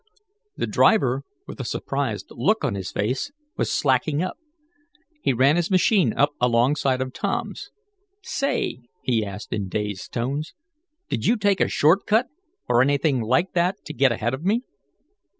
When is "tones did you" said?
10.11-11.35